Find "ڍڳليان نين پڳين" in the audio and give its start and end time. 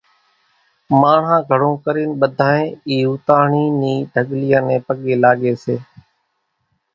4.13-5.17